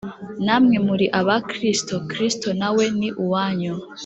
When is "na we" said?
2.59-2.85